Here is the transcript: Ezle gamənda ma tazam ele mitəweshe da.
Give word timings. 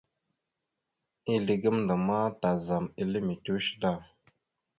Ezle 1.33 1.53
gamənda 1.61 1.95
ma 2.07 2.19
tazam 2.41 2.85
ele 3.01 3.17
mitəweshe 3.27 3.75
da. 3.81 3.91